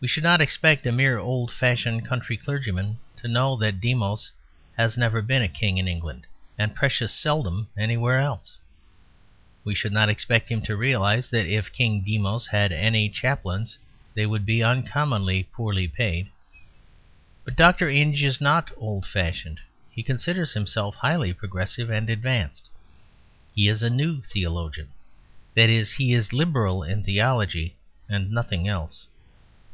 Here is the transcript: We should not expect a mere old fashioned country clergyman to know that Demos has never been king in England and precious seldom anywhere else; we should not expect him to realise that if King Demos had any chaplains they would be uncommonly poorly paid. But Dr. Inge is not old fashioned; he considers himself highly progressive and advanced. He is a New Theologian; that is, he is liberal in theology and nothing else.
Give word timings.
We 0.00 0.06
should 0.06 0.22
not 0.22 0.40
expect 0.40 0.86
a 0.86 0.92
mere 0.92 1.18
old 1.18 1.50
fashioned 1.50 2.06
country 2.06 2.36
clergyman 2.36 3.00
to 3.16 3.26
know 3.26 3.56
that 3.56 3.80
Demos 3.80 4.30
has 4.76 4.96
never 4.96 5.20
been 5.20 5.48
king 5.50 5.76
in 5.76 5.88
England 5.88 6.24
and 6.56 6.72
precious 6.72 7.12
seldom 7.12 7.66
anywhere 7.76 8.20
else; 8.20 8.58
we 9.64 9.74
should 9.74 9.90
not 9.92 10.08
expect 10.08 10.50
him 10.52 10.60
to 10.62 10.76
realise 10.76 11.26
that 11.30 11.48
if 11.48 11.72
King 11.72 12.02
Demos 12.04 12.46
had 12.46 12.70
any 12.70 13.08
chaplains 13.08 13.76
they 14.14 14.24
would 14.24 14.46
be 14.46 14.62
uncommonly 14.62 15.42
poorly 15.52 15.88
paid. 15.88 16.28
But 17.44 17.56
Dr. 17.56 17.90
Inge 17.90 18.22
is 18.22 18.40
not 18.40 18.70
old 18.76 19.04
fashioned; 19.04 19.58
he 19.90 20.04
considers 20.04 20.52
himself 20.52 20.94
highly 20.94 21.32
progressive 21.32 21.90
and 21.90 22.08
advanced. 22.08 22.68
He 23.52 23.66
is 23.66 23.82
a 23.82 23.90
New 23.90 24.22
Theologian; 24.22 24.92
that 25.56 25.68
is, 25.68 25.94
he 25.94 26.12
is 26.14 26.32
liberal 26.32 26.84
in 26.84 27.02
theology 27.02 27.74
and 28.08 28.30
nothing 28.30 28.68
else. 28.68 29.08